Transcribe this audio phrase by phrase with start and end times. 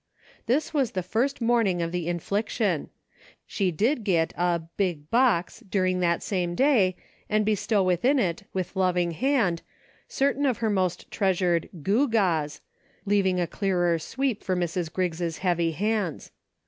[0.47, 2.89] This was the first morning of the infliction.
[3.45, 6.95] She did get a" big box" during that same day,
[7.29, 9.61] and bestow within it with loving hand,
[10.07, 12.61] certain of her most treasured" gewgaws,"
[13.05, 14.91] leaving a clearer sweep for Mrs.
[14.91, 16.31] Griggs' heavy hands.